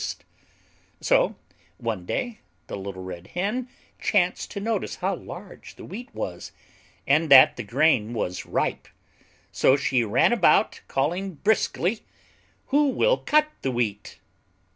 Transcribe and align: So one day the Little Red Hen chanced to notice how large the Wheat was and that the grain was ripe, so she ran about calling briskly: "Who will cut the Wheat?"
So 0.99 1.35
one 1.77 2.07
day 2.07 2.39
the 2.65 2.75
Little 2.75 3.03
Red 3.03 3.27
Hen 3.37 3.69
chanced 3.99 4.49
to 4.49 4.59
notice 4.59 4.95
how 4.95 5.13
large 5.13 5.75
the 5.75 5.85
Wheat 5.85 6.09
was 6.15 6.51
and 7.05 7.29
that 7.29 7.55
the 7.55 7.61
grain 7.61 8.11
was 8.15 8.43
ripe, 8.47 8.87
so 9.51 9.77
she 9.77 10.03
ran 10.03 10.33
about 10.33 10.81
calling 10.87 11.35
briskly: 11.35 12.01
"Who 12.69 12.87
will 12.89 13.17
cut 13.19 13.49
the 13.61 13.69
Wheat?" 13.69 14.17